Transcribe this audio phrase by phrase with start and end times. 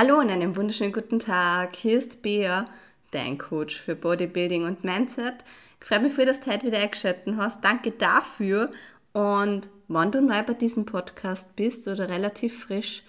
[0.00, 1.74] Hallo und einen wunderschönen guten Tag.
[1.74, 2.66] Hier ist Bea,
[3.10, 5.34] dein Coach für Bodybuilding und Mindset.
[5.80, 7.64] Ich freue mich, dass du heute wieder eingeschaltet hast.
[7.64, 8.70] Danke dafür.
[9.12, 13.02] Und wenn du neu bei diesem Podcast bist oder relativ frisch,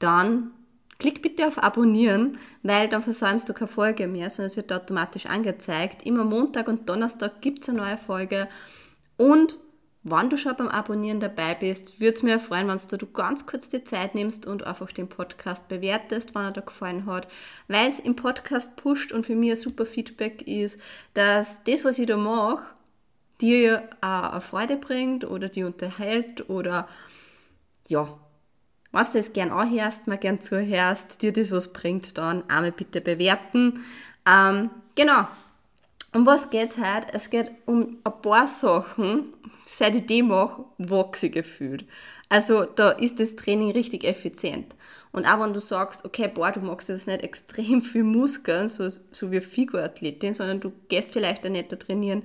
[0.00, 0.50] dann
[0.98, 5.26] klick bitte auf Abonnieren, weil dann versäumst du keine Folge mehr, sondern es wird automatisch
[5.26, 6.04] angezeigt.
[6.04, 8.48] Immer Montag und Donnerstag gibt es eine neue Folge.
[9.16, 9.58] Und
[10.04, 13.68] wenn du schon beim Abonnieren dabei bist, würde es mir freuen, wenn du ganz kurz
[13.68, 17.28] die Zeit nimmst und einfach den Podcast bewertest, wenn er dir gefallen hat,
[17.68, 20.80] weil es im Podcast pusht und für mich ein super Feedback ist,
[21.14, 22.64] dass das, was ich da mache,
[23.40, 26.88] dir eine Freude bringt oder die unterhält oder
[27.86, 28.18] ja,
[28.90, 33.00] was du es gern anhörst, mal gern zuhörst, dir das was bringt, dann einmal bitte
[33.00, 33.84] bewerten.
[34.26, 35.26] Ähm, genau.
[36.14, 37.06] Um was geht's heute?
[37.14, 39.32] Es geht um ein paar Sachen,
[39.64, 41.86] seit ich die mache, wachse ich gefühlt.
[42.28, 44.74] Also da ist das Training richtig effizient.
[45.12, 48.88] Und auch wenn du sagst, okay, boah, du magst jetzt nicht extrem viel Muskeln, so,
[48.88, 52.24] so wie Figurathletin, sondern du gehst vielleicht auch nicht da trainieren,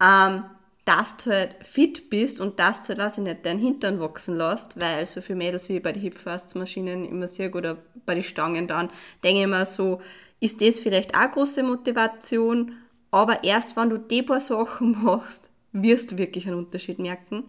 [0.00, 0.44] ähm,
[0.84, 4.36] dass du halt fit bist und dass du halt, weiß ich nicht, deinen Hintern wachsen
[4.36, 6.20] lässt, weil so viele Mädels wie bei den Hip
[6.54, 8.90] Maschinen immer sehr oder bei den Stangen dann,
[9.24, 10.00] denke ich mir so,
[10.40, 12.76] ist das vielleicht auch große Motivation,
[13.14, 17.44] aber erst wenn du die paar Sachen machst, wirst du wirklich einen Unterschied merken.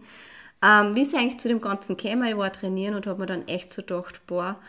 [0.62, 2.28] Ähm, wie ist eigentlich zu dem Ganzen gekommen?
[2.28, 4.60] Ich war trainieren und habe mir dann echt so gedacht, boah,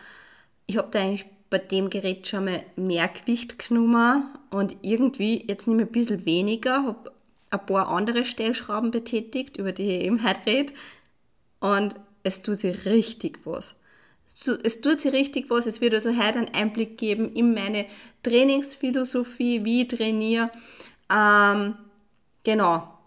[0.66, 5.68] ich habe da eigentlich bei dem Gerät schon mal mehr Gewicht genommen und irgendwie, jetzt
[5.68, 7.12] nehme ich ein bisschen weniger, habe
[7.50, 10.72] ein paar andere Stellschrauben betätigt, über die ich eben heute rede
[11.60, 13.76] und es tut sich richtig was.
[14.62, 17.86] Es tut sich richtig was, es wird also heute einen Einblick geben in meine
[18.24, 20.50] Trainingsphilosophie, wie ich trainiere.
[21.10, 21.76] Ähm,
[22.44, 22.98] genau,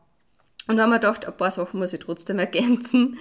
[0.67, 3.17] und da haben wir gedacht, ein paar Sachen muss ich trotzdem ergänzen,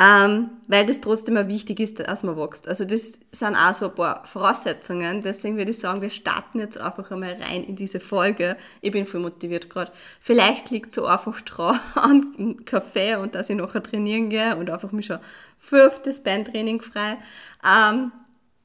[0.00, 2.68] ähm, weil das trotzdem auch wichtig ist, dass man wächst.
[2.68, 5.20] Also das sind auch so ein paar Voraussetzungen.
[5.20, 8.56] Deswegen würde ich sagen, wir starten jetzt einfach einmal rein in diese Folge.
[8.80, 9.90] Ich bin voll motiviert gerade.
[10.20, 14.92] Vielleicht liegt so einfach dran an Kaffee und dass ich nachher trainieren gehe und einfach
[14.92, 15.18] mich schon
[15.58, 17.18] für das Bandtraining frei.
[17.66, 18.12] Ähm,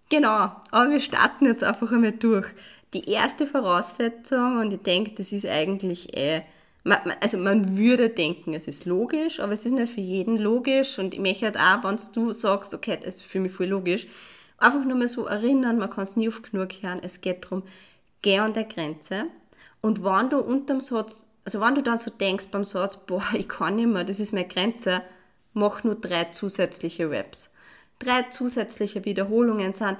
[0.09, 2.45] genau, aber wir starten jetzt einfach einmal durch.
[2.93, 6.41] Die erste Voraussetzung, und ich denke, das ist eigentlich eh
[7.19, 11.13] also man würde denken, es ist logisch, aber es ist nicht für jeden logisch und
[11.13, 14.07] ich möchte halt auch, wenn du sagst, okay, das ist für mich voll logisch,
[14.57, 17.63] einfach nur mal so erinnern, man kann es nie oft genug hören, es geht darum,
[18.21, 19.25] geh an der Grenze
[19.81, 23.47] und wenn du unterm Satz, also wenn du dann so denkst beim Satz, boah, ich
[23.47, 25.01] kann nicht mehr, das ist meine Grenze,
[25.53, 27.49] mach nur drei zusätzliche Reps.
[27.99, 29.97] Drei zusätzliche Wiederholungen sind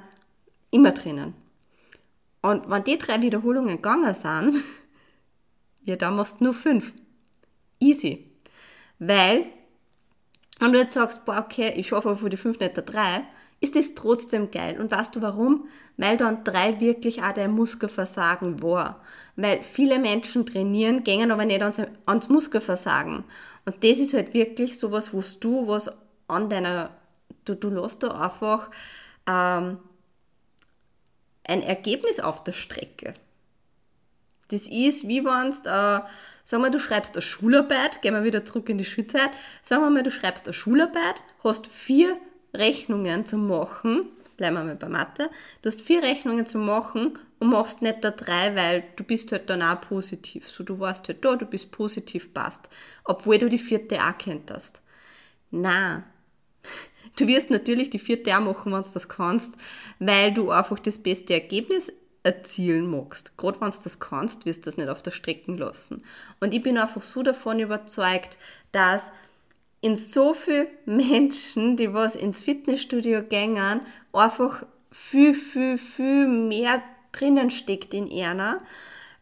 [0.71, 1.33] immer drinnen.
[2.41, 4.63] Und wenn die drei Wiederholungen gegangen sind,
[5.89, 6.94] Ja, da machst du nur fünf.
[7.79, 8.29] Easy.
[9.00, 9.45] Weil,
[10.59, 13.23] wenn du jetzt sagst, boah, okay, ich schaffe für die fünf nicht der drei,
[13.59, 14.79] ist das trotzdem geil.
[14.79, 15.67] Und weißt du warum?
[15.97, 19.01] Weil dann drei wirklich auch dein Muskelversagen war.
[19.35, 23.23] Weil viele Menschen trainieren, gehen aber nicht ans, ans Muskelversagen.
[23.66, 25.91] Und das ist halt wirklich sowas, wo du was
[26.27, 26.91] an deiner,
[27.45, 28.69] du, du lässt da einfach
[29.27, 29.79] ähm,
[31.49, 33.13] ein Ergebnis auf der Strecke.
[34.49, 36.01] Das ist, wie wenn du, äh,
[36.43, 39.29] sagen wir, du schreibst eine Schularbeit, gehen wir wieder zurück in die Schulzeit,
[39.61, 42.17] sagen wir mal, du schreibst eine Schularbeit, hast vier
[42.53, 45.29] Rechnungen zu machen, bleiben wir mal bei Mathe,
[45.61, 49.49] du hast vier Rechnungen zu machen und machst nicht da drei, weil du bist halt
[49.49, 50.49] dann auch positiv.
[50.49, 52.69] So, du warst halt da, du bist positiv passt.
[53.03, 54.81] Obwohl du die vierte auch kenntest.
[55.51, 56.03] Na,
[57.19, 59.53] Du wirst natürlich die vierte auch machen, wenn du das kannst,
[60.00, 61.91] weil du einfach das beste Ergebnis
[62.24, 63.38] erzielen magst.
[63.38, 66.02] Gerade wenn du das kannst, wirst du das nicht auf der Strecke lassen.
[66.40, 68.38] Und ich bin einfach so davon überzeugt,
[68.72, 69.03] dass
[69.81, 73.81] in so viele Menschen, die was ins Fitnessstudio gängen,
[74.13, 76.81] einfach viel, viel, viel mehr
[77.12, 78.59] drinnen steckt in einer.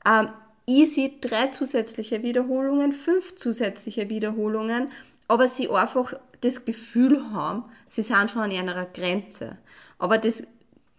[0.06, 0.30] Ähm,
[0.68, 4.92] easy drei zusätzliche Wiederholungen, fünf zusätzliche Wiederholungen,
[5.28, 9.58] aber sie einfach das Gefühl haben, sie sind schon an einer Grenze.
[9.98, 10.44] Aber das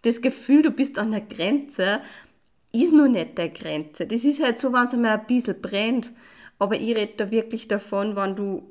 [0.03, 2.01] das Gefühl, du bist an der Grenze,
[2.71, 4.05] ist noch nicht der Grenze.
[4.05, 6.11] Das ist halt so, wenn es einmal ein bisschen brennt.
[6.59, 8.63] Aber ich rede da wirklich davon, wenn du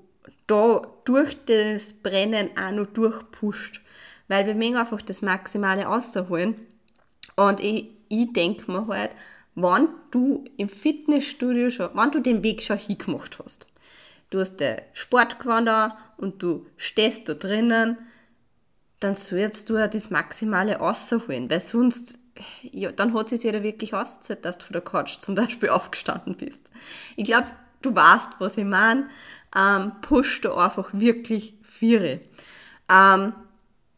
[0.47, 3.81] da durch das Brennen auch noch durchpusht.
[4.29, 6.55] Weil wir möchten einfach das Maximale rausholen.
[7.37, 9.11] Und ich, ich denke mir halt,
[9.55, 13.67] wenn du im Fitnessstudio schon, wenn du den Weg schon hingemacht hast,
[14.31, 17.99] du hast den Sport gewandert und du stehst da drinnen,
[19.01, 22.19] dann sollst du ja das Maximale rausholen, weil sonst,
[22.63, 25.69] ja, dann hat es sich ja wirklich ausgezahlt, dass du von der Couch zum Beispiel
[25.71, 26.71] aufgestanden bist.
[27.17, 27.47] Ich glaube,
[27.83, 29.09] du weißt, was ich meine.
[29.57, 32.21] Ähm, push da einfach wirklich Viere.
[32.91, 33.33] Ähm,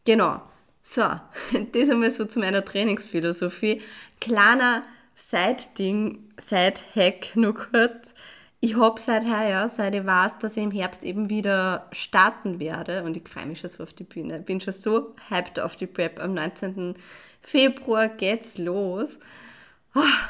[0.05, 0.41] genau.
[0.81, 1.01] So,
[1.71, 3.81] das einmal so zu meiner Trainingsphilosophie.
[4.19, 4.83] Kleiner
[5.15, 8.13] Side-Ding, Side-Hack nur kurz.
[8.63, 13.03] Ich habe seit heuer, seit ich weiß, dass ich im Herbst eben wieder starten werde
[13.03, 14.37] und ich freue mich schon so auf die Bühne.
[14.37, 16.19] Ich bin schon so hyped auf die Prep.
[16.19, 16.93] Am 19.
[17.41, 19.17] Februar geht's los.
[19.95, 20.29] Ah,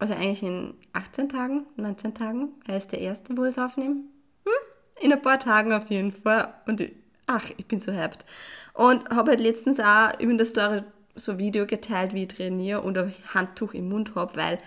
[0.00, 2.48] also eigentlich in 18 Tagen, 19 Tagen.
[2.66, 4.00] Er ist der erste, wo ich es aufnehme.
[4.44, 4.52] Hm?
[5.00, 6.52] In ein paar Tagen auf jeden Fall.
[6.66, 6.90] Und ich,
[7.28, 8.24] ach, ich bin so hyped.
[8.72, 10.82] Und habe halt letztens auch über das Story
[11.14, 14.58] so ein Video geteilt, wie ich trainiere und ein Handtuch im Mund habe, weil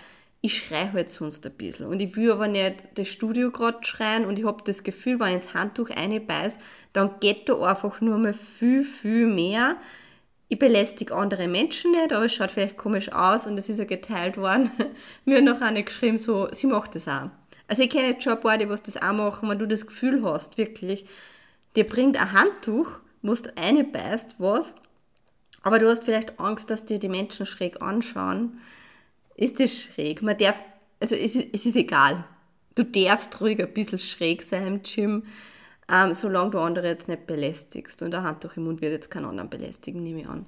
[0.41, 1.87] ich schreie halt sonst ein bisschen.
[1.87, 5.29] Und ich will aber nicht das Studio gerade schreien und ich habe das Gefühl, wenn
[5.29, 6.57] ich ins Handtuch reinbeiß,
[6.93, 9.77] dann geht da einfach nur mal viel, viel mehr.
[10.49, 13.85] Ich belästige andere Menschen nicht, aber es schaut vielleicht komisch aus und es ist ja
[13.85, 14.71] geteilt worden.
[15.25, 17.29] Mir hat noch eine geschrieben, so, sie macht das auch.
[17.67, 19.87] Also ich kenne jetzt schon ein paar, die was das auch machen, wenn du das
[19.87, 21.05] Gefühl hast, wirklich,
[21.75, 24.73] dir bringt ein Handtuch, du reinbeißt, was,
[25.63, 28.61] aber du hast vielleicht Angst, dass dir die Menschen schräg anschauen,
[29.37, 30.21] ist das schräg.
[30.21, 30.59] Man darf,
[30.99, 32.25] also es ist, es ist egal.
[32.75, 35.23] Du darfst ruhig ein bisschen schräg sein im Gym,
[35.91, 38.01] ähm, solange du andere jetzt nicht belästigst.
[38.01, 40.45] Und ein Handtuch im Mund wird jetzt keinen anderen belästigen, nehme ich an.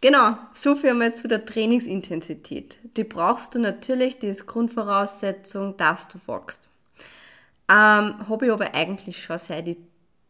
[0.00, 2.78] Genau, so viel einmal zu der Trainingsintensität.
[2.96, 6.68] Die brauchst du natürlich, die ist Grundvoraussetzung, dass du wachst.
[7.68, 9.76] Ähm, habe ich aber eigentlich schon seit, ich,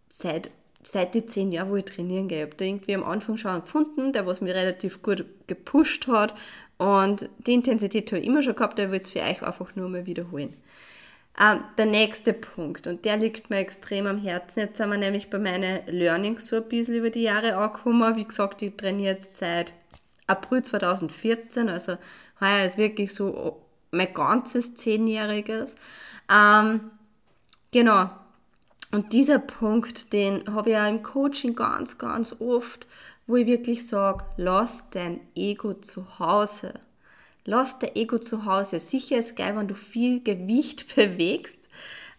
[0.09, 0.50] seit,
[0.82, 2.38] seit die zehn Jahren, wo ich trainieren gehe.
[2.38, 6.09] Ich habe da irgendwie am Anfang schon einen gefunden, der was mich relativ gut gepusht
[6.09, 6.35] hat
[6.81, 9.91] und die Intensität habe ich immer schon gehabt, der will es für euch einfach nur
[9.91, 10.55] mal wiederholen.
[11.38, 14.61] Ähm, der nächste Punkt, und der liegt mir extrem am Herzen.
[14.61, 18.17] Jetzt sind wir nämlich bei meinen Learnings so ein bisschen über die Jahre angekommen.
[18.17, 19.75] Wie gesagt, ich trainiere jetzt seit
[20.27, 21.99] April 2014, also
[22.41, 23.61] heuer ist wirklich so
[23.91, 25.75] mein ganzes Zehnjähriges.
[26.32, 26.93] Ähm,
[27.73, 28.09] genau.
[28.91, 32.87] Und dieser Punkt, den habe ich ja im Coaching ganz, ganz oft
[33.31, 36.75] wo ich wirklich sage, lass dein Ego zu Hause.
[37.44, 38.79] Lass dein Ego zu Hause.
[38.81, 41.69] Sicher ist geil, wenn du viel Gewicht bewegst.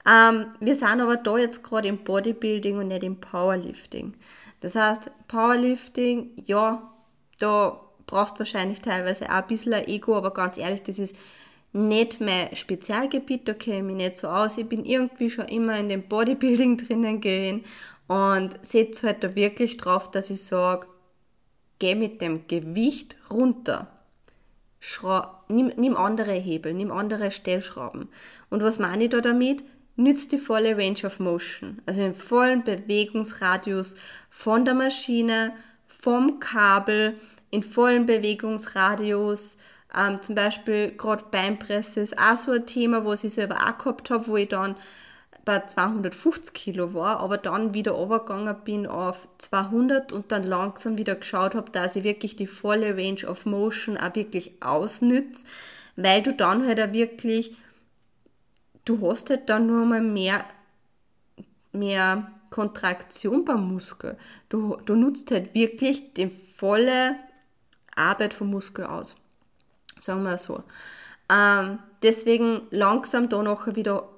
[0.09, 4.13] Ähm, wir sind aber da jetzt gerade im Bodybuilding und nicht im Powerlifting.
[4.61, 6.91] Das heißt, Powerlifting, ja,
[7.39, 11.15] da brauchst du wahrscheinlich teilweise auch ein bisschen ein Ego, aber ganz ehrlich, das ist
[11.73, 14.57] nicht mein Spezialgebiet, da kenne ich mich nicht so aus.
[14.57, 17.63] Ich bin irgendwie schon immer in dem Bodybuilding drinnen gehen
[18.07, 20.87] und setze halt da wirklich drauf, dass ich sage,
[21.81, 23.87] geh mit dem Gewicht runter.
[24.79, 28.07] Schra nimm, nimm andere Hebel, nimm andere Stellschrauben.
[28.49, 29.63] Und was meine ich da damit?
[29.95, 33.95] Nützt die volle Range of Motion, also den vollen Bewegungsradius
[34.29, 35.53] von der Maschine,
[35.87, 37.15] vom Kabel,
[37.49, 39.57] in vollen Bewegungsradius.
[39.95, 44.09] Ähm, zum Beispiel gerade Beinpresse ist auch so ein Thema, was ich selber auch gehabt
[44.11, 44.75] habe, wo ich dann
[45.43, 51.15] bei 250 Kilo war, aber dann wieder runtergegangen bin auf 200 und dann langsam wieder
[51.15, 55.47] geschaut habe, dass ich wirklich die volle Range of Motion auch wirklich ausnütze,
[55.95, 57.55] weil du dann halt auch wirklich,
[58.85, 60.45] du hast halt dann nur mal mehr,
[61.71, 64.17] mehr Kontraktion beim Muskel.
[64.49, 67.15] Du, du nutzt halt wirklich die volle
[67.95, 69.15] Arbeit vom Muskel aus.
[69.99, 70.63] Sagen wir so.
[71.31, 74.09] Ähm, deswegen langsam da nachher wieder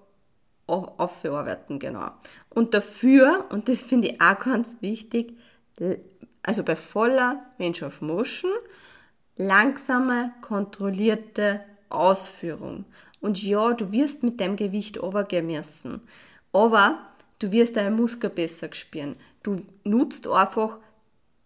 [0.67, 2.11] aufverarbeiten, genau.
[2.49, 5.37] Und dafür, und das finde ich auch ganz wichtig,
[6.41, 8.51] also bei voller Range of Motion,
[9.35, 12.85] langsame, kontrollierte Ausführung.
[13.21, 16.01] Und ja, du wirst mit deinem Gewicht runtergehen müssen,
[16.51, 16.99] aber
[17.39, 19.15] du wirst deinen Muskel besser spüren.
[19.43, 20.77] Du nutzt einfach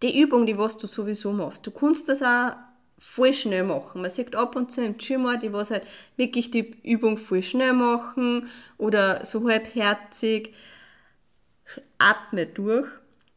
[0.02, 1.66] die Übung, die was du sowieso machst.
[1.66, 2.52] Du kannst das auch
[2.98, 4.02] voll schnell machen.
[4.02, 5.86] Man sieht ab und zu im Gym auch, die was halt
[6.16, 10.54] wirklich die Übung voll schnell machen oder so halbherzig.
[11.98, 12.88] Atme durch.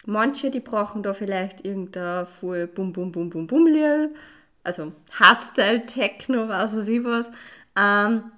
[0.06, 4.16] Manche, die brauchen da vielleicht irgendein voll bum bum bum bum bum Liel,
[4.64, 7.30] also Hardstyle, Techno, was weiß ich was.
[7.78, 8.32] Ähm,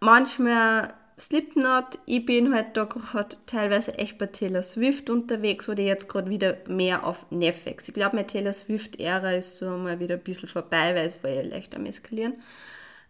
[0.00, 6.10] manchmal Slipknot, ich bin halt da gerade teilweise echt bei Taylor Swift unterwegs oder jetzt
[6.10, 7.88] gerade wieder mehr auf Netflix.
[7.88, 11.30] Ich glaube, meine Taylor Swift-Ära ist so mal wieder ein bisschen vorbei, weil es war
[11.30, 12.34] ja leicht am Eskalieren.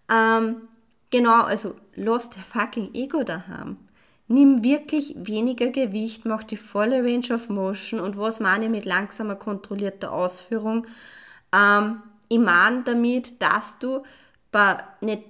[0.09, 0.69] Ähm,
[1.11, 3.79] genau, also lass der fucking Ego da haben.
[4.29, 8.85] Nimm wirklich weniger Gewicht, mach die volle Range of Motion und was meine ich mit
[8.85, 10.87] langsamer, kontrollierter Ausführung?
[11.53, 14.05] Ähm, ich meine damit, dass du
[14.53, 15.25] bei nicht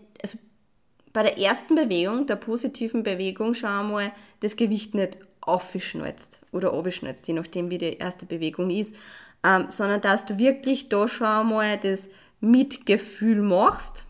[1.16, 7.26] bei der ersten Bewegung, der positiven Bewegung, schau mal, das Gewicht nicht aufschnalzt oder abschnalzt,
[7.26, 8.94] je nachdem, wie die erste Bewegung ist,
[9.42, 12.10] ähm, sondern dass du wirklich da schau mal das
[12.42, 14.04] Mitgefühl machst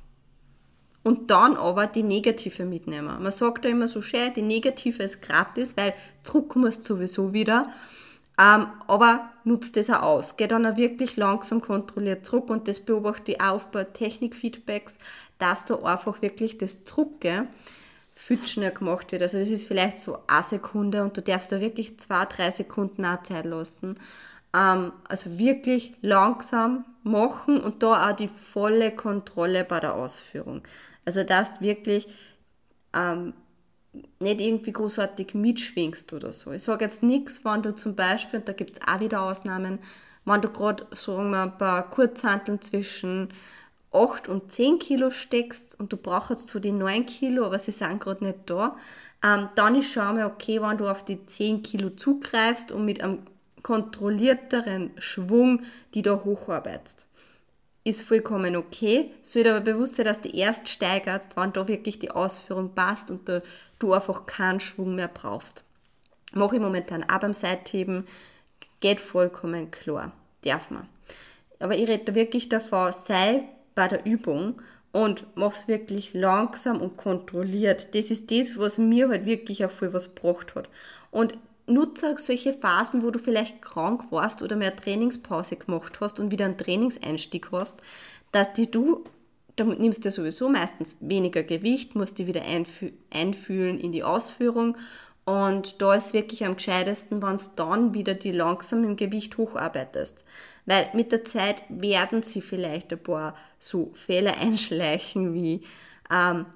[1.04, 3.22] und dann aber die negative mitnehmen.
[3.22, 5.94] Man sagt da immer so schön, die negative ist gratis, weil
[6.24, 7.72] zurück musst sowieso wieder.
[8.38, 10.36] Ähm, aber nutzt das auch aus.
[10.36, 14.98] Geh dann auch wirklich langsam kontrolliert zurück und das beobachte ich auch bei Technik-Feedbacks,
[15.38, 17.46] dass da einfach wirklich das Drucke
[18.14, 19.22] viel schnell gemacht wird.
[19.22, 23.04] Also das ist vielleicht so eine Sekunde und du darfst da wirklich zwei, drei Sekunden
[23.06, 23.98] auch Zeit lassen.
[24.54, 30.62] Ähm, also wirklich langsam machen und da auch die volle Kontrolle bei der Ausführung.
[31.04, 32.08] Also dass wirklich
[32.94, 33.32] ähm,
[34.20, 36.52] nicht irgendwie großartig mitschwingst oder so.
[36.52, 39.78] Ich sage jetzt nichts, wenn du zum Beispiel, und da gibt es auch wieder Ausnahmen,
[40.24, 43.28] wenn du gerade, sagen wir, ein paar Kurzhanteln zwischen
[43.92, 48.00] 8 und 10 Kilo steckst und du brauchst so die 9 Kilo, aber sie sind
[48.00, 48.76] gerade nicht da,
[49.24, 53.02] ähm, dann ist schon einmal okay, wenn du auf die 10 Kilo zugreifst und mit
[53.02, 53.20] einem
[53.62, 55.62] kontrollierteren Schwung
[55.94, 57.06] die da hocharbeitest.
[57.82, 59.12] Ist vollkommen okay.
[59.22, 63.28] Sollte aber bewusst sein, dass du erst steigerst, wenn da wirklich die Ausführung passt und
[63.28, 63.42] da
[63.78, 65.64] du einfach keinen Schwung mehr brauchst.
[66.32, 68.06] Mache ich momentan auch beim Seitheben,
[68.80, 70.88] geht vollkommen klar, darf man.
[71.58, 74.60] Aber ich rede wirklich davon, sei bei der Übung
[74.92, 77.94] und mach's wirklich langsam und kontrolliert.
[77.94, 80.68] Das ist das, was mir halt wirklich auch viel was gebracht hat.
[81.10, 86.20] Und nutze auch solche Phasen, wo du vielleicht krank warst oder mehr Trainingspause gemacht hast
[86.20, 87.80] und wieder einen Trainingseinstieg hast,
[88.32, 89.04] dass die du
[89.56, 94.76] da nimmst du sowieso meistens weniger Gewicht, musst dich wieder einfü einfühlen in die Ausführung
[95.24, 100.22] und da ist wirklich am gescheitesten, wenn du dann wieder die langsam im Gewicht hocharbeitest.
[100.66, 105.62] Weil mit der Zeit werden sie vielleicht ein paar so Fehler einschleichen wie
[106.12, 106.46] ähm,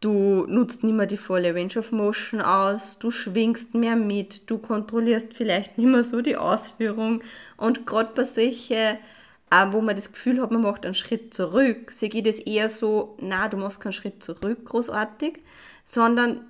[0.00, 4.58] du nutzt nicht mehr die volle Range of Motion aus, du schwingst mehr mit, du
[4.58, 7.22] kontrollierst vielleicht nicht mehr so die Ausführung
[7.56, 8.98] und gerade bei solchen
[9.50, 12.68] äh, wo man das Gefühl hat, man macht einen Schritt zurück, sehe ich das eher
[12.68, 15.40] so, na, du machst keinen Schritt zurück großartig,
[15.84, 16.44] sondern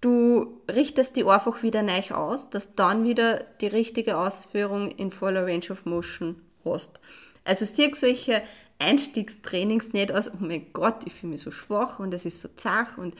[0.00, 5.46] du richtest die einfach wieder neu aus, dass dann wieder die richtige Ausführung in voller
[5.46, 7.00] Range of Motion hast.
[7.44, 8.42] Also sieh solche
[8.78, 12.48] Einstiegstrainings nicht als, oh mein Gott, ich fühle mich so schwach und es ist so
[12.56, 13.14] zach und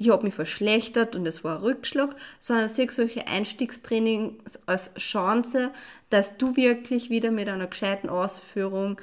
[0.00, 5.72] ich habe mich verschlechtert und es war ein Rückschlag, sondern sehe solche Einstiegstrainings als Chance,
[6.08, 8.98] dass du wirklich wieder mit einer gescheiten Ausführung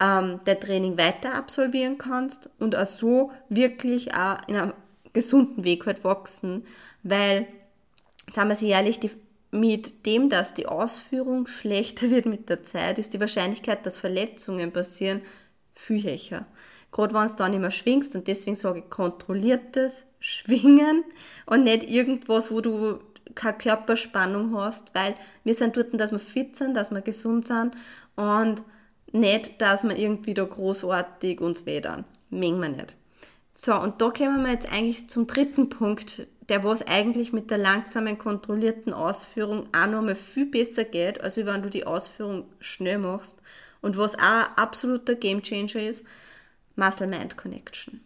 [0.00, 4.74] ähm, der Training weiter absolvieren kannst und auch so wirklich auch in einem
[5.14, 6.66] gesunden Weg halt wachsen,
[7.02, 7.46] weil,
[8.30, 9.12] sagen wir sie ehrlich, die,
[9.50, 14.72] mit dem, dass die Ausführung schlechter wird mit der Zeit, ist die Wahrscheinlichkeit, dass Verletzungen
[14.72, 15.22] passieren,
[15.74, 16.44] viel höher.
[16.92, 21.04] Gerade wenn du dann immer schwingst und deswegen sage ich kontrolliertes Schwingen
[21.44, 22.98] und nicht irgendwas, wo du
[23.34, 25.14] keine Körperspannung hast, weil
[25.44, 27.74] wir sind dort, dass wir fit sind, dass wir gesund sind
[28.16, 28.62] und
[29.12, 32.04] nicht, dass wir irgendwie da großartig uns wedern.
[32.30, 32.94] Mengen wir nicht.
[33.52, 37.58] So, und da kommen wir jetzt eigentlich zum dritten Punkt, der was eigentlich mit der
[37.58, 42.98] langsamen, kontrollierten Ausführung auch noch mal viel besser geht, als wenn du die Ausführung schnell
[42.98, 43.38] machst
[43.82, 46.02] und was auch ein absoluter Gamechanger ist,
[46.76, 48.00] Muscle-Mind-Connection.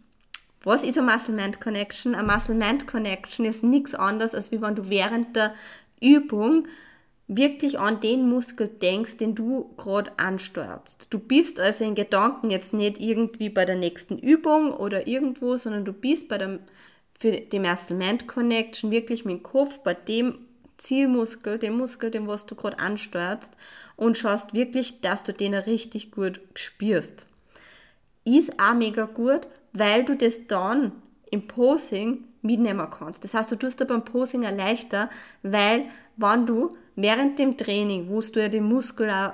[0.63, 2.15] Was ist eine Muscle-Mind-Connection?
[2.15, 5.53] Eine Muscle-Mind-Connection ist nichts anderes, als wie wenn du während der
[6.01, 6.67] Übung
[7.27, 11.07] wirklich an den Muskel denkst, den du gerade ansteuerst.
[11.11, 15.85] Du bist also in Gedanken jetzt nicht irgendwie bei der nächsten Übung oder irgendwo, sondern
[15.85, 16.59] du bist bei der,
[17.17, 20.39] für die Muscle-Mind-Connection wirklich mit dem Kopf bei dem
[20.77, 23.53] Zielmuskel, dem Muskel, dem was du gerade ansteuerst
[23.95, 27.27] und schaust wirklich, dass du den richtig gut spürst.
[28.25, 30.91] Ist auch mega gut, weil du das dann
[31.31, 33.23] im Posing mitnehmen kannst.
[33.23, 35.09] Das heißt, du tust dir beim Posing leichter,
[35.43, 35.85] weil
[36.17, 39.33] wenn du während dem Training, wo du ja den Muskel auch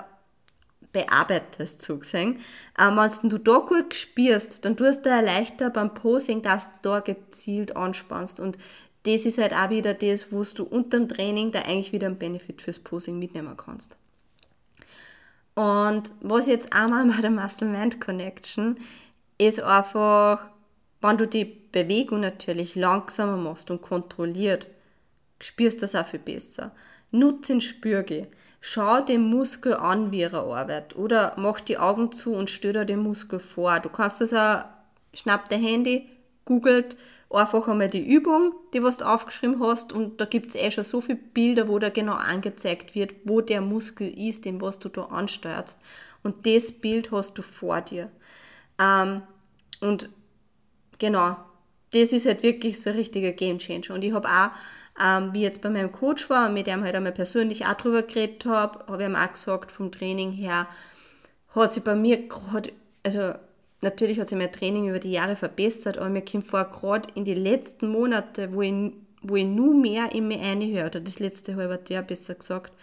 [0.92, 2.40] bearbeitest, so gesehen,
[2.80, 6.90] ähm, wenn du da gut spürst, dann tust du dir leichter beim Posing, dass du
[6.90, 8.58] da gezielt anspannst und
[9.04, 12.18] das ist halt auch wieder das, wo du unter dem Training da eigentlich wieder einen
[12.18, 13.98] Benefit fürs Posing mitnehmen kannst.
[15.54, 18.78] Und was jetzt einmal bei der Muscle-Mind-Connection
[19.38, 20.46] ist einfach,
[21.02, 24.68] wenn du die Bewegung natürlich langsamer machst und kontrolliert,
[25.40, 26.72] spürst du das auch viel besser.
[27.12, 28.28] Nutze den Spürge.
[28.62, 30.96] Schau den Muskel an, wie er arbeitet.
[30.96, 33.80] Oder mach die Augen zu und stell dir den Muskel vor.
[33.80, 34.66] Du kannst das auch,
[35.14, 36.10] schnapp dein Handy,
[36.46, 36.96] googelt
[37.30, 40.84] einfach einmal die Übung, die was du aufgeschrieben hast und da gibt es eh schon
[40.84, 44.90] so viele Bilder, wo da genau angezeigt wird, wo der Muskel ist, den was du
[44.90, 45.80] da ansteuerst.
[46.24, 48.10] Und das Bild hast du vor dir.
[48.80, 49.22] Ähm,
[49.82, 50.10] und
[50.98, 51.38] genau,
[51.92, 53.94] das ist halt wirklich so ein richtiger Gamechanger.
[53.94, 54.50] Und ich habe auch,
[55.02, 58.46] ähm, wie jetzt bei meinem Coach war mit dem halt einmal persönlich auch drüber geredet
[58.46, 60.68] habe, habe ich ihm auch gesagt, vom Training her,
[61.54, 62.72] hat sich bei mir gerade,
[63.04, 63.34] also
[63.82, 67.26] natürlich hat sich mein Training über die Jahre verbessert, aber mir kommt vor, gerade in
[67.26, 68.74] die letzten Monate, wo ich,
[69.22, 72.74] wo ich nur mehr in mich einhöre, oder das letzte halbe Jahr besser gesagt,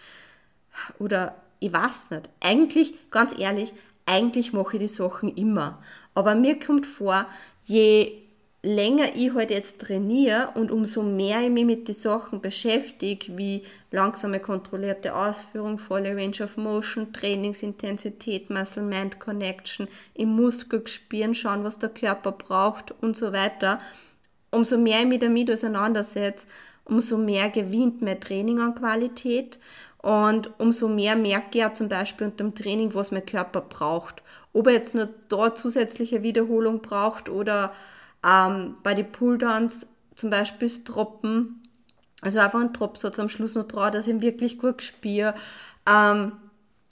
[0.99, 2.29] oder ich weiß nicht.
[2.41, 3.73] Eigentlich, ganz ehrlich,
[4.05, 5.81] eigentlich mache ich die Sachen immer.
[6.13, 7.25] Aber mir kommt vor,
[7.63, 8.23] je
[8.63, 13.63] länger ich halt jetzt trainiere und umso mehr ich mich mit den Sachen beschäftige, wie
[13.91, 21.77] langsame kontrollierte Ausführung, volle Range of Motion, Trainingsintensität, Muscle-Mind Connection, im Muskel spüren, schauen, was
[21.77, 23.79] der Körper braucht und so weiter,
[24.49, 26.47] umso mehr ich mich damit auseinandersetze,
[26.85, 29.59] umso mehr gewinnt mein Training an Qualität
[30.03, 34.21] und umso mehr merke ich ja zum Beispiel unter dem Training, was mein Körper braucht.
[34.51, 37.71] Ob er jetzt nur da zusätzliche Wiederholung braucht oder
[38.21, 41.63] ähm, bei den Pulldowns zum Beispiel das Droppen,
[42.21, 45.35] also einfach ein Dropsatz am Schluss noch drauf, dass ich ihn wirklich gut spüre.
[45.89, 46.33] Ähm,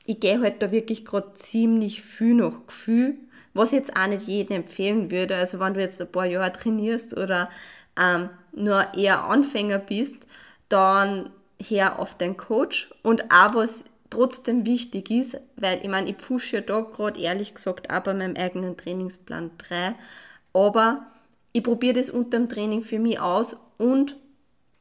[0.06, 3.18] ich gehe halt da wirklich gerade ziemlich viel nach Gefühl,
[3.54, 5.36] was ich jetzt auch nicht jedem empfehlen würde.
[5.36, 7.50] Also wenn du jetzt ein paar Jahre trainierst oder
[8.00, 10.26] ähm, nur eher Anfänger bist,
[10.70, 11.30] dann
[11.62, 12.90] her auf deinen Coach.
[13.04, 17.56] Und auch was trotzdem wichtig ist, weil ich meine, ich pushe ja da gerade ehrlich
[17.56, 19.96] gesagt auch bei meinem eigenen Trainingsplan 3,
[20.54, 21.08] aber
[21.54, 24.18] ich probiere das unter dem Training für mich aus und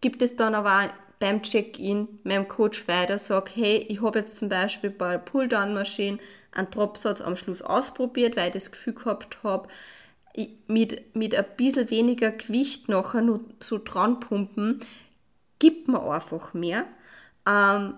[0.01, 0.89] gibt es dann aber auch
[1.21, 6.19] beim Check-in meinem Coach weiter, sage, hey, ich habe jetzt zum Beispiel bei der Pull-Down-Maschine
[6.53, 9.69] einen Dropsatz am Schluss ausprobiert, weil ich das Gefühl gehabt habe,
[10.67, 14.81] mit, mit ein bisschen weniger Gewicht nachher nur so dran pumpen,
[15.61, 16.87] gibt mir einfach mehr.
[17.49, 17.95] Ähm,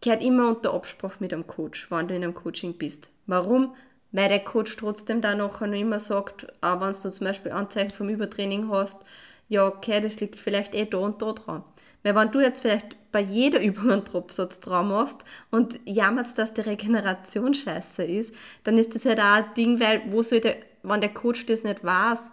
[0.00, 3.10] gehört immer unter Absprache mit einem Coach, wenn du in einem Coaching bist.
[3.26, 3.74] Warum?
[4.12, 7.90] weil der Coach trotzdem dann nachher noch immer sagt, auch wenn du zum Beispiel Anzeichen
[7.90, 9.02] vom Übertraining hast,
[9.48, 11.64] ja, okay, das liegt vielleicht eh da und da dran.
[12.02, 16.54] Weil wenn du jetzt vielleicht bei jeder Übung einen Dropsatz dran machst und jammerst, dass
[16.54, 20.56] die Regeneration scheiße ist, dann ist das halt auch ein Ding, weil wo soll der,
[20.82, 22.30] wenn der Coach das nicht weiß,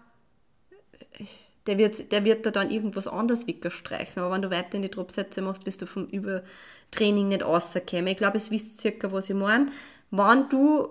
[1.67, 4.21] der wird, der wird da dann irgendwas anderes weggestreichen.
[4.21, 8.07] Aber wenn du weiter in die Dropsätze machst, wirst du vom Übertraining nicht rauskommen.
[8.07, 9.67] Ich glaube, es wisst circa, was ich meine.
[10.11, 10.89] Wenn du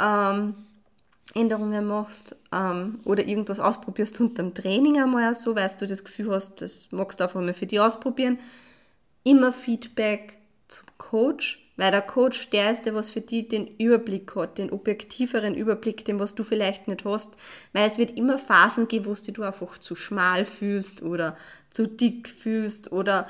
[0.00, 0.54] ähm,
[1.34, 6.30] Änderungen machst ähm, oder irgendwas ausprobierst unter dem Training einmal so, weil du das Gefühl
[6.30, 8.38] hast, das magst du einfach mal für dich ausprobieren.
[9.24, 14.34] Immer Feedback zum Coach, weil der Coach der ist, der was für dich den Überblick
[14.36, 17.36] hat, den objektiveren Überblick, den was du vielleicht nicht hast,
[17.72, 21.36] weil es wird immer Phasen geben, wo du einfach zu schmal fühlst oder
[21.70, 23.28] zu dick fühlst oder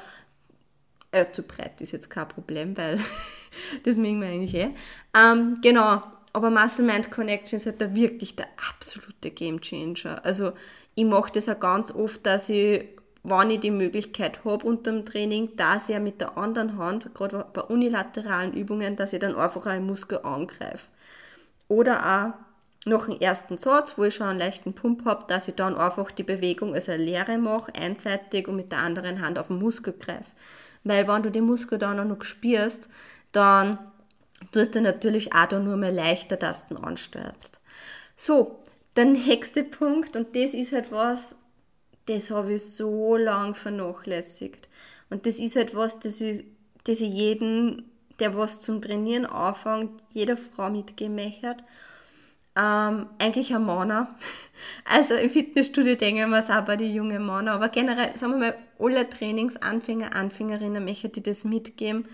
[1.12, 3.00] äh, zu breit ist jetzt kein Problem, weil
[3.84, 4.70] das mögen wir eigentlich eh.
[5.16, 6.02] Ähm, genau,
[6.32, 10.24] aber Muscle-Mind Connection ist halt da wirklich der absolute Game Changer.
[10.24, 10.52] Also
[10.96, 12.88] ich mache das auch ganz oft, dass ich,
[13.24, 17.14] wenn ich die Möglichkeit habe unter dem Training, dass ich ja mit der anderen Hand,
[17.14, 20.88] gerade bei unilateralen Übungen, dass ich dann einfach einen Muskel angreife.
[21.68, 22.34] Oder
[22.84, 25.74] auch noch einen ersten Satz, wo ich schon einen leichten Pump habe, dass ich dann
[25.74, 29.58] einfach die Bewegung als eine Leere mache, einseitig und mit der anderen Hand auf den
[29.58, 30.30] Muskel greife.
[30.84, 32.90] Weil wenn du den Muskel dann auch noch spürst,
[33.32, 33.78] dann
[34.52, 37.60] tust du natürlich auch da nur mal leichter, dass du ansteuerst.
[38.18, 38.62] So,
[38.96, 41.34] der nächste Punkt, und das ist halt was,
[42.06, 44.68] das habe ich so lang vernachlässigt.
[45.10, 46.44] Und das ist halt was, das ich,
[46.84, 51.56] das ich jeden, der was zum Trainieren anfängt, jeder Frau mitgeben möchte.
[52.56, 54.08] Ähm, eigentlich ein Mann.
[54.84, 58.38] Also im Fitnessstudio denken wir es auch bei den jungen Männern, aber generell, sagen wir
[58.38, 62.06] mal, alle Trainingsanfänger, Anfängerinnen möchte ich das mitgeben,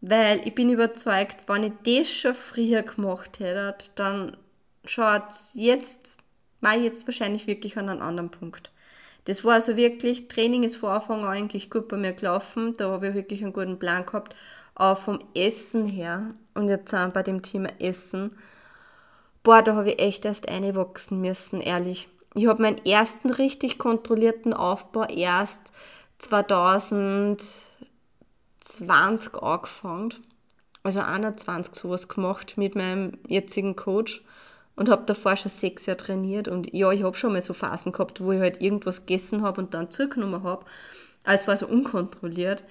[0.00, 4.36] weil ich bin überzeugt, wenn ich das schon früher gemacht hätte, dann
[4.84, 6.18] schaut jetzt,
[6.60, 8.70] war jetzt wahrscheinlich wirklich an einem anderen Punkt.
[9.24, 12.90] Das war also wirklich, Training ist vor Anfang an eigentlich gut bei mir gelaufen, da
[12.90, 14.34] habe ich wirklich einen guten Plan gehabt,
[14.74, 18.36] aber vom Essen her, und jetzt sind wir bei dem Thema Essen,
[19.42, 22.08] boah, da habe ich echt erst einwachsen müssen, ehrlich.
[22.34, 25.60] Ich habe meinen ersten richtig kontrollierten Aufbau erst
[26.18, 27.42] 2000
[28.64, 30.14] 20 angefangen,
[30.82, 34.23] also 21 sowas gemacht mit meinem jetzigen Coach
[34.76, 37.92] und habe davor schon sechs Jahre trainiert und ja, ich habe schon mal so Phasen
[37.92, 40.64] gehabt, wo ich halt irgendwas gegessen habe und dann zugenommen habe.
[41.24, 42.64] Also war so unkontrolliert.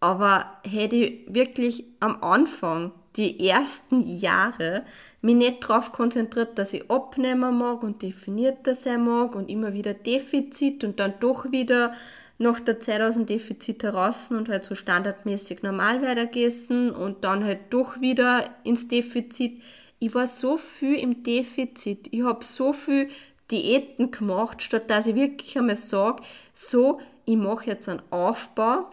[0.00, 4.84] Aber hätte ich wirklich am Anfang, die ersten Jahre,
[5.20, 9.92] mich nicht darauf konzentriert, dass ich abnehmen mag und definierter sein mag und immer wieder
[9.92, 11.92] Defizit und dann doch wieder
[12.38, 17.44] nach der Zeit aus dem Defizit heraus und halt so standardmäßig normal weitergegessen und dann
[17.44, 19.60] halt doch wieder ins Defizit.
[20.00, 22.08] Ich war so viel im Defizit.
[22.10, 23.10] Ich habe so viel
[23.50, 26.22] Diäten gemacht, statt dass ich wirklich einmal sage,
[26.54, 28.90] so, ich mache jetzt einen Aufbau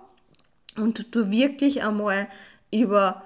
[0.75, 2.27] und du wirklich einmal
[2.71, 3.23] über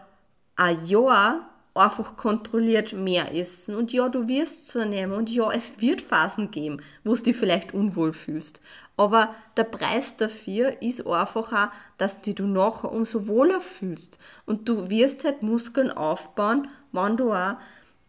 [0.56, 3.76] ein Jahr einfach kontrolliert mehr essen.
[3.76, 5.14] Und ja, du wirst zunehmen.
[5.14, 8.62] Und ja, es wird Phasen geben, wo du dich vielleicht unwohl fühlst.
[8.98, 14.20] Aber der Preis dafür ist einfach auch, dass du nachher umso wohler fühlst.
[14.46, 17.56] Und du wirst halt Muskeln aufbauen, wenn du auch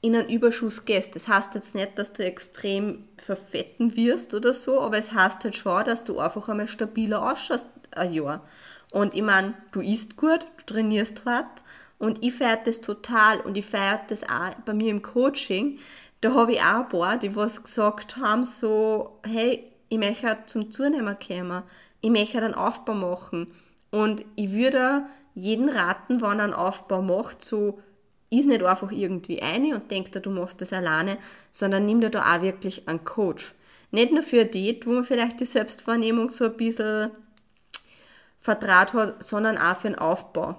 [0.03, 1.15] in einen Überschuss gehst.
[1.15, 5.57] Das heißt jetzt nicht, dass du extrem verfetten wirst oder so, aber es heißt halt
[5.57, 8.45] schon, dass du einfach einmal stabiler ausschaust ein Jahr.
[8.91, 11.63] Und ich meine, du isst gut, du trainierst hart
[11.99, 15.79] und ich feiere das total und ich feiere das auch bei mir im Coaching.
[16.21, 20.71] Da habe ich auch ein paar, die was gesagt haben, so, hey, ich möchte zum
[20.71, 21.63] Zunehmen kommen,
[22.01, 23.53] ich möchte einen Aufbau machen.
[23.91, 27.79] Und ich würde jeden raten, wenn er einen Aufbau macht, so
[28.33, 31.19] ist nicht einfach irgendwie eine und denkt, du machst das alleine,
[31.51, 33.55] sondern nimm dir da auch wirklich einen Coach.
[33.91, 37.11] Nicht nur für eine Diät, wo man vielleicht die Selbstwahrnehmung so ein bisschen
[38.41, 40.57] vertraut hat, sondern auch für den Aufbau.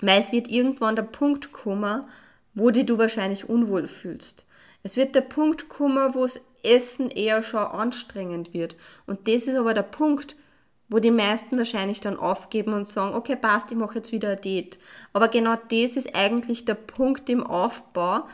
[0.00, 2.04] Weil es wird irgendwann der Punkt kommen,
[2.54, 4.44] wo dich du wahrscheinlich unwohl fühlst.
[4.82, 8.74] Es wird der Punkt kommen, wo das Essen eher schon anstrengend wird.
[9.06, 10.36] Und das ist aber der Punkt,
[10.88, 14.40] wo die meisten wahrscheinlich dann aufgeben und sagen, okay, passt, ich mache jetzt wieder eine
[14.40, 14.78] Diät.
[15.12, 18.24] Aber genau das ist eigentlich der Punkt im Aufbau,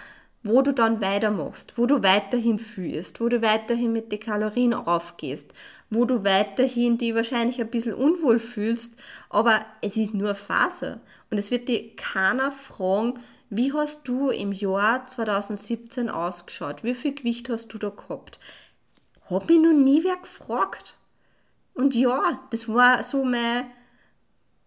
[0.42, 5.52] wo du dann weitermachst, wo du weiterhin fühlst, wo du weiterhin mit den Kalorien aufgehst,
[5.88, 11.00] wo du weiterhin die wahrscheinlich ein bisschen unwohl fühlst, aber es ist nur Phase.
[11.30, 16.82] Und es wird dir keiner fragen, wie hast du im Jahr 2017 ausgeschaut?
[16.82, 18.40] Wie viel Gewicht hast du da gehabt?
[19.28, 20.96] Hab mich noch nie wer gefragt.
[21.74, 23.66] Und ja, das war so meine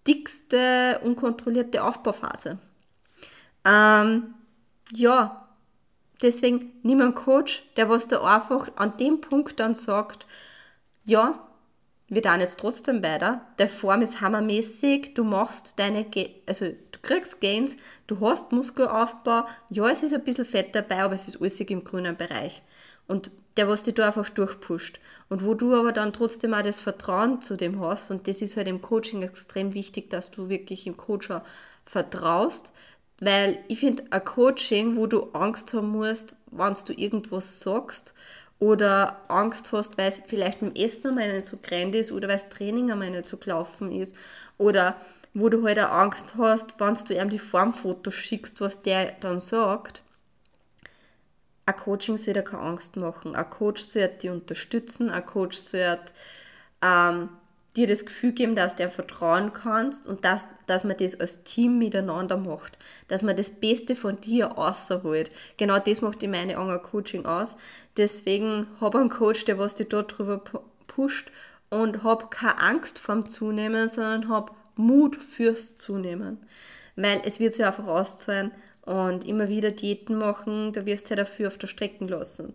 [0.07, 2.59] dickste, unkontrollierte Aufbauphase.
[3.63, 4.35] Ähm,
[4.91, 5.45] ja,
[6.21, 10.25] Deswegen nimm einen Coach, der was da einfach an dem Punkt dann sagt,
[11.03, 11.39] ja,
[12.07, 16.05] wir tun jetzt trotzdem weiter, der Form ist hammermäßig, du machst deine,
[16.45, 17.75] also du kriegst Gains,
[18.07, 21.83] du hast Muskelaufbau, ja, es ist ein bisschen Fett dabei, aber es ist alles im
[21.83, 22.61] grünen Bereich.
[23.07, 24.99] Und der, was dich da einfach durchpusht.
[25.29, 28.57] Und wo du aber dann trotzdem auch das Vertrauen zu dem hast, und das ist
[28.57, 31.29] halt im Coaching extrem wichtig, dass du wirklich im Coach
[31.85, 32.73] vertraust,
[33.19, 38.13] weil ich finde, ein Coaching, wo du Angst haben musst, wenn du irgendwas sagst
[38.59, 42.35] oder Angst hast, weil es vielleicht dem Essen einmal nicht so grand ist oder weil
[42.35, 44.15] das Training einmal nicht so gelaufen ist
[44.57, 44.95] oder
[45.33, 49.39] wo du halt auch Angst hast, wenn du ihm die Formfotos schickst, was der dann
[49.39, 50.01] sagt.
[51.67, 53.35] Ein Coaching soll dir keine Angst machen.
[53.35, 55.97] Ein Coach soll dich unterstützen, ein Coach soll
[56.81, 57.29] ähm,
[57.75, 61.43] dir das Gefühl geben, dass du dir vertrauen kannst und dass, dass man das als
[61.43, 65.29] Team miteinander macht, dass man das Beste von dir außerholt.
[65.57, 67.57] Genau das macht die meine Anger Coaching aus.
[67.97, 70.41] Deswegen habe einen Coach, der was dich dort drüber
[70.87, 71.31] pusht
[71.69, 76.45] und hab keine Angst vorm Zunehmen, sondern hab Mut fürs Zunehmen.
[76.95, 78.51] Weil es wird sich einfach auszahlen
[78.85, 82.53] und immer wieder Diäten machen, da wirst du ja dafür auf der Strecke lassen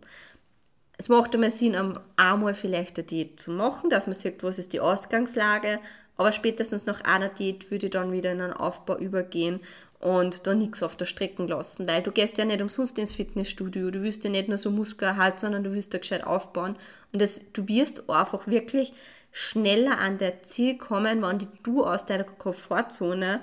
[1.00, 1.74] es macht einmal Sinn,
[2.16, 5.80] einmal vielleicht eine Diät zu machen, dass man sieht, was ist die Ausgangslage,
[6.18, 9.60] aber spätestens nach einer Diät würde ich dann wieder in einen Aufbau übergehen
[9.98, 13.90] und da nichts auf der Strecke lassen, weil du gehst ja nicht umsonst ins Fitnessstudio,
[13.90, 16.76] du willst ja nicht nur so Muskelerhalt, sondern du willst ja gescheit aufbauen
[17.14, 18.92] und das, du wirst einfach wirklich
[19.32, 23.40] schneller an der Ziel kommen, wenn du aus deiner Komfortzone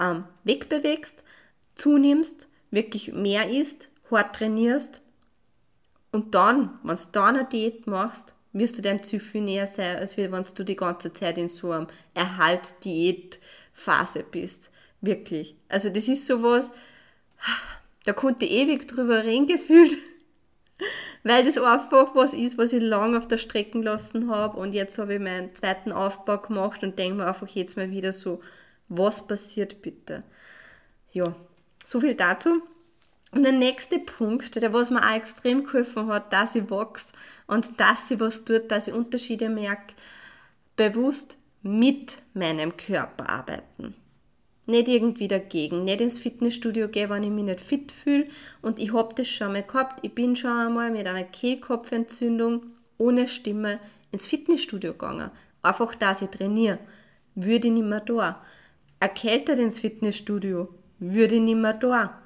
[0.00, 1.22] ähm, wegbewegst,
[1.74, 5.02] zunimmst, wirklich mehr isst, hart trainierst
[6.14, 9.96] und dann, wenn du dann eine Diät machst, wirst du deinem Ziel viel näher sein,
[9.96, 14.70] als wenn du die ganze Zeit in so einem Erhalt-Diät-Phase bist.
[15.00, 15.56] Wirklich.
[15.68, 16.70] Also das ist sowas,
[18.04, 19.98] da konnte ich ewig drüber reden gefühlt,
[21.24, 24.98] weil das einfach was ist, was ich lange auf der Strecke lassen habe und jetzt
[24.98, 28.40] habe ich meinen zweiten Aufbau gemacht und denke mir einfach jetzt mal wieder so,
[28.88, 30.22] was passiert bitte?
[31.10, 31.34] Ja,
[31.84, 32.62] so viel dazu.
[33.30, 37.12] Und der nächste Punkt, der was mir auch extrem geholfen hat, dass ich wachse
[37.46, 39.94] und dass ich was tut, dass ich Unterschiede merke,
[40.76, 43.94] bewusst mit meinem Körper arbeiten.
[44.66, 48.28] Nicht irgendwie dagegen, nicht ins Fitnessstudio gehen, wenn ich mich nicht fit fühle.
[48.62, 49.98] Und ich habe das schon mal gehabt.
[50.02, 52.64] Ich bin schon einmal mit einer Kehlkopfentzündung
[52.96, 53.78] ohne Stimme
[54.10, 55.30] ins Fitnessstudio gegangen.
[55.60, 56.78] Einfach, dass ich trainiere.
[57.34, 58.42] Würde ich nicht mehr da.
[59.00, 60.68] Erkältet ins Fitnessstudio.
[61.12, 62.18] Würde ich nicht mehr da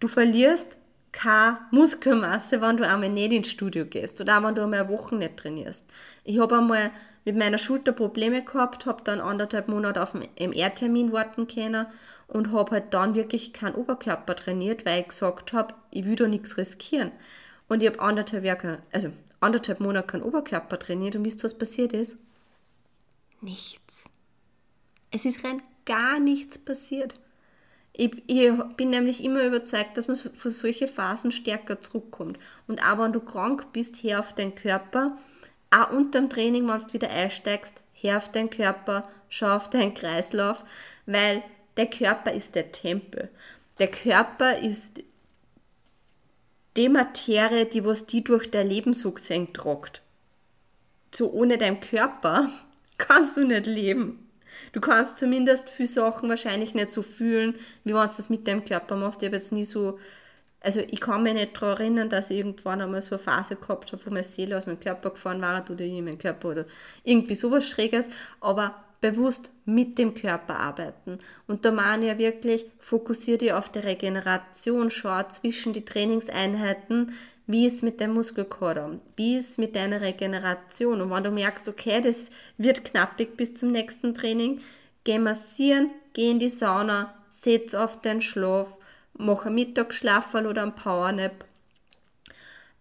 [0.00, 0.76] du verlierst
[1.12, 4.88] keine Muskelmasse, wenn du einmal nicht ins Studio gehst oder auch wenn du einmal eine
[4.90, 5.86] Woche nicht trainierst.
[6.24, 6.90] Ich habe einmal
[7.24, 11.86] mit meiner Schulter Probleme gehabt, habe dann anderthalb Monate auf den MR-Termin warten können
[12.28, 16.28] und habe halt dann wirklich keinen Oberkörper trainiert, weil ich gesagt habe, ich will da
[16.28, 17.12] nichts riskieren.
[17.68, 19.10] Und ich habe anderthalb, also
[19.40, 22.16] anderthalb Monate keinen Oberkörper trainiert und wisst ihr, was passiert ist?
[23.40, 24.04] Nichts.
[25.10, 27.18] Es ist rein gar nichts passiert.
[27.98, 32.38] Ich, ich bin nämlich immer überzeugt, dass man für solche Phasen stärker zurückkommt.
[32.66, 35.16] Und auch wenn du krank bist, hör auf deinen Körper.
[35.70, 39.94] Auch unter dem Training, wenn du wieder einsteigst, hör auf deinen Körper, schau auf deinen
[39.94, 40.62] Kreislauf,
[41.06, 41.42] weil
[41.78, 43.30] der Körper ist der Tempel.
[43.78, 45.02] Der Körper ist
[46.76, 50.02] die Materie, die was die durch dein Leben so gesehen tragt.
[51.14, 52.50] So ohne deinen Körper
[52.98, 54.25] kannst du nicht leben.
[54.72, 58.64] Du kannst zumindest viele Sachen wahrscheinlich nicht so fühlen, wie wenn du das mit deinem
[58.64, 59.22] Körper machst.
[59.22, 59.98] Ich habe jetzt nie so,
[60.60, 63.92] also ich kann mich nicht daran erinnern, dass ich irgendwann einmal so eine Phase gehabt
[63.92, 66.64] habe, wo meine Seele aus meinem Körper gefahren war oder in meinem Körper oder
[67.04, 68.08] irgendwie sowas Schräges,
[68.40, 71.18] aber bewusst mit dem Körper arbeiten.
[71.46, 77.12] Und da meine ich ja wirklich, fokussiere dich auf die Regeneration, schau zwischen die Trainingseinheiten,
[77.46, 81.00] wie ist mit dem Muskelkater, wie ist mit deiner Regeneration.
[81.00, 84.60] Und wenn du merkst, okay, das wird knappig bis zum nächsten Training,
[85.04, 88.68] geh massieren, geh in die Sauna, setz auf den Schlaf,
[89.14, 91.44] mach einen Mittagsschlaf oder einen Powernap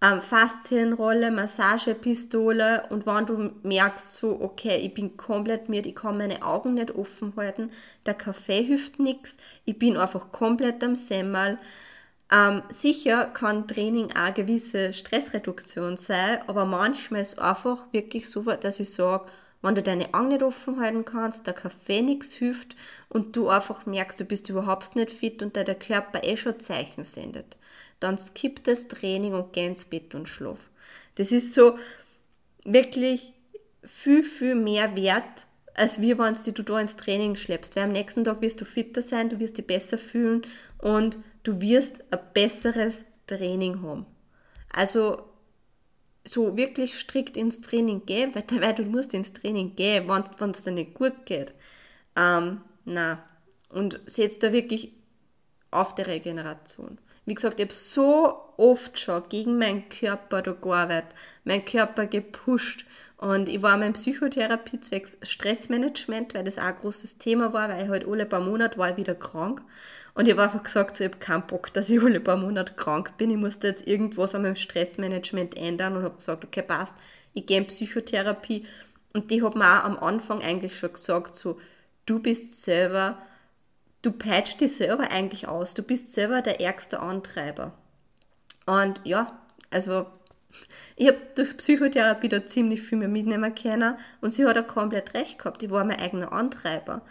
[0.02, 6.18] ähm, Faszienrolle, Massagepistole und wenn du merkst so, okay, ich bin komplett müde, ich kann
[6.18, 7.72] meine Augen nicht offen halten,
[8.06, 11.58] der Kaffee hilft nichts, ich bin einfach komplett am Semmel.
[12.32, 18.42] Ähm, sicher kann Training auch eine gewisse Stressreduktion sein, aber manchmal ist einfach wirklich so,
[18.42, 19.30] dass ich sage,
[19.62, 22.76] wenn du deine Augen nicht offen halten kannst, der Kaffee nichts hilft
[23.10, 27.04] und du einfach merkst, du bist überhaupt nicht fit und der Körper eh schon Zeichen
[27.04, 27.58] sendet
[28.00, 30.60] dann skipp das Training und geh ins Bett und schlaf.
[31.16, 31.78] Das ist so
[32.64, 33.34] wirklich
[33.84, 37.76] viel, viel mehr wert, als wie wenn du da ins Training schleppst.
[37.76, 40.44] Weil am nächsten Tag wirst du fitter sein, du wirst dich besser fühlen
[40.80, 44.06] und du wirst ein besseres Training haben.
[44.74, 45.24] Also
[46.26, 50.64] so wirklich strikt ins Training gehen, weil, weil du musst ins Training gehen, wenn es
[50.64, 51.54] dir nicht gut geht.
[52.16, 53.24] Ähm, na
[53.70, 54.94] Und setzt da wirklich
[55.72, 56.98] auf die Regeneration.
[57.26, 62.86] Wie gesagt, ich habe so oft schon gegen meinen Körper da gearbeitet, meinen Körper gepusht.
[63.18, 67.84] Und ich war in Psychotherapie zwecks Stressmanagement, weil das auch ein großes Thema war, weil
[67.84, 69.62] ich halt alle paar Monate war ich wieder krank.
[70.16, 72.74] Und ich habe einfach gesagt, so, ich habe keinen Bock, dass ich alle paar Monate
[72.74, 73.30] krank bin.
[73.30, 76.96] Ich musste jetzt irgendwas an meinem Stressmanagement ändern und habe gesagt, okay, passt,
[77.34, 78.64] ich gehe in Psychotherapie.
[79.14, 81.60] Und die hat mir auch am Anfang eigentlich schon gesagt, so,
[82.06, 83.18] du bist selber
[84.06, 85.74] du peitschst dich selber eigentlich aus.
[85.74, 87.74] Du bist selber der ärgste Antreiber.
[88.66, 89.40] Und ja,
[89.72, 90.06] also
[90.96, 95.14] ich habe durch Psychotherapie da ziemlich viel mehr mitnehmen können und sie hat auch komplett
[95.14, 95.64] recht gehabt.
[95.64, 97.02] Ich war mein eigener Antreiber.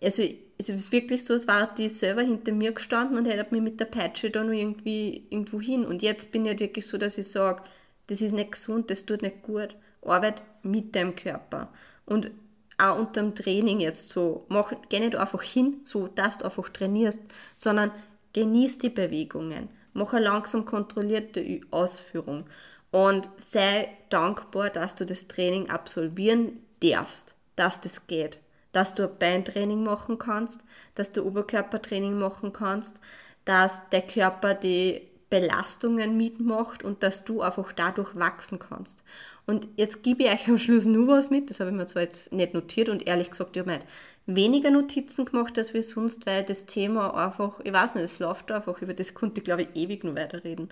[0.00, 0.22] Also
[0.58, 3.80] es ist wirklich so, es war die selber hinter mir gestanden und hätte mich mit
[3.80, 5.84] der Peitsche da noch irgendwie irgendwo hin.
[5.84, 7.62] Und jetzt bin ich halt wirklich so, dass ich sage,
[8.06, 9.76] das ist nicht gesund, das tut nicht gut.
[10.02, 11.68] Arbeit mit deinem Körper.
[12.04, 12.30] Und
[12.78, 16.68] auch unter dem Training jetzt so, mach, geh nicht einfach hin, so dass du einfach
[16.68, 17.22] trainierst,
[17.56, 17.90] sondern
[18.32, 22.44] genieß die Bewegungen, mach eine langsam kontrollierte Ausführung
[22.90, 28.38] und sei dankbar, dass du das Training absolvieren darfst, dass das geht,
[28.76, 30.60] dass du ein Beintraining machen kannst,
[30.94, 33.00] dass du Oberkörpertraining machen kannst,
[33.46, 39.02] dass der Körper die Belastungen mitmacht und dass du einfach dadurch wachsen kannst.
[39.46, 42.02] Und jetzt gebe ich euch am Schluss nur was mit, das habe ich mir zwar
[42.02, 43.86] jetzt nicht notiert und ehrlich gesagt, ich habe nicht
[44.26, 48.52] weniger Notizen gemacht als wir sonst, weil das Thema einfach, ich weiß nicht, es läuft
[48.52, 50.68] einfach, über das konnte ich glaube ich ewig noch weiterreden.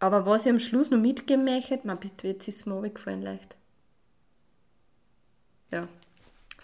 [0.00, 3.56] Aber was ich am Schluss noch mitgemächt, man bitte, jetzt ist mir gefallen leicht.
[5.70, 5.88] Ja,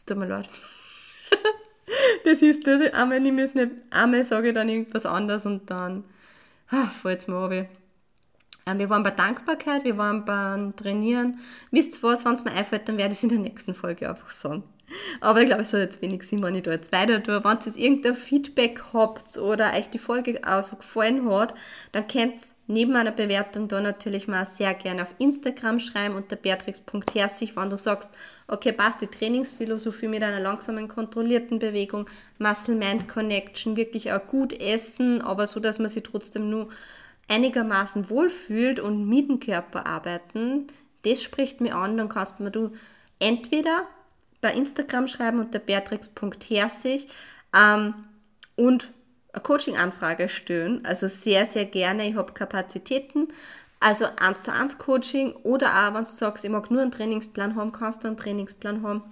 [0.04, 0.48] es tut mir leid.
[2.24, 6.04] das ist das, einmal ich es nicht, einmal sage ich dann irgendwas anderes und dann
[7.00, 7.66] fällt mir runter.
[8.66, 11.40] Ähm, wir waren bei Dankbarkeit, wir waren beim Trainieren.
[11.70, 14.08] Wisst ihr was, wenn es mir einfällt, dann werde ich es in der nächsten Folge
[14.08, 14.62] einfach sagen.
[15.20, 17.42] Aber ich glaube, es hat jetzt wenig Sinn, wenn ich da jetzt weiter tue.
[17.42, 21.54] Wenn ihr irgendein Feedback habt oder euch die Folge auch so gefallen hat,
[21.92, 26.36] dann könnt ihr neben einer Bewertung da natürlich mal sehr gerne auf Instagram schreiben unter
[26.36, 28.12] beatrix.herzig, wenn du sagst,
[28.48, 35.46] okay, passt die Trainingsphilosophie mit einer langsamen, kontrollierten Bewegung, Muscle-Mind-Connection, wirklich auch gut essen, aber
[35.46, 36.68] so, dass man sich trotzdem nur
[37.28, 40.66] einigermaßen wohlfühlt und mit dem Körper arbeiten,
[41.04, 42.72] das spricht mir an, dann kannst du
[43.18, 43.86] entweder
[44.44, 47.08] bei Instagram schreiben unter beatrix.herzig
[47.56, 47.94] ähm,
[48.56, 48.92] und
[49.32, 50.84] eine Coaching-Anfrage stellen.
[50.84, 52.06] Also sehr, sehr gerne.
[52.06, 53.28] Ich habe Kapazitäten.
[53.80, 57.56] Also 1 zu 1 Coaching oder auch, wenn du sagst, ich mag nur einen Trainingsplan
[57.56, 59.02] haben, kannst du einen Trainingsplan haben.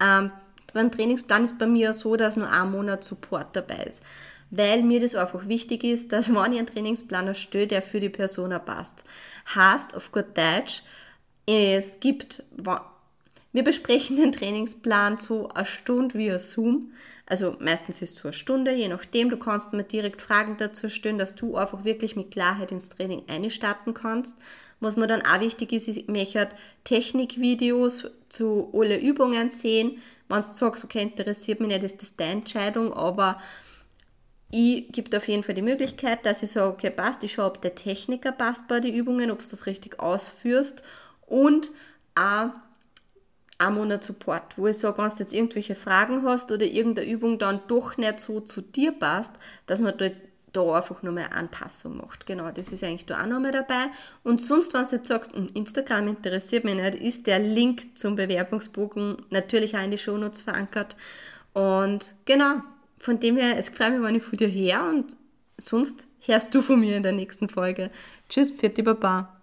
[0.00, 0.32] Ähm,
[0.74, 4.02] ein Trainingsplan ist bei mir so, dass nur ein Monat Support dabei ist.
[4.50, 8.08] Weil mir das einfach wichtig ist, dass wenn ich einen Trainingsplan erstelle, der für die
[8.08, 9.04] Person passt.
[9.54, 10.82] Heißt, auf gut Deutsch,
[11.46, 12.42] es gibt
[13.52, 16.92] Wir besprechen den Trainingsplan so eine Stunde via Zoom.
[17.24, 19.30] Also meistens ist es so eine Stunde, je nachdem.
[19.30, 23.22] Du kannst mir direkt Fragen dazu stellen, dass du einfach wirklich mit Klarheit ins Training
[23.26, 24.36] einstarten kannst.
[24.80, 26.50] Was mir dann auch wichtig ist, ich möchte
[26.84, 30.02] Technikvideos zu alle Übungen sehen.
[30.28, 33.40] Wenn du sagst, okay, interessiert mich nicht, ist das deine Entscheidung, aber
[34.50, 37.62] ich gebe auf jeden Fall die Möglichkeit, dass ich sage, okay, passt, ich schaue, ob
[37.62, 40.82] der Techniker passt bei den Übungen, ob du das richtig ausführst
[41.26, 41.70] und
[42.14, 42.50] auch
[43.58, 47.38] ein Monat Support, wo ich sage, wenn du jetzt irgendwelche Fragen hast oder irgendeine Übung
[47.38, 49.32] dann doch nicht so zu dir passt,
[49.66, 50.14] dass man dort
[50.52, 52.26] da einfach nur eine Anpassung macht.
[52.26, 53.90] Genau, das ist eigentlich da auch nochmal dabei.
[54.24, 58.16] Und sonst, wenn du jetzt sagst, hm, Instagram interessiert mich nicht, ist der Link zum
[58.16, 60.96] Bewerbungsbogen natürlich auch in die Shownotes verankert.
[61.52, 62.62] Und genau,
[62.98, 65.16] von dem her, es freut mich, wenn ich von dir her und
[65.58, 67.90] sonst hörst du von mir in der nächsten Folge.
[68.28, 69.37] Tschüss, Pfiat Baba.